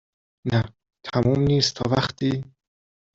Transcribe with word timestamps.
نه، 0.51 0.59
تموم 1.07 1.39
نیست 1.51 1.71
تا 1.77 1.85
وقتی 1.93 2.31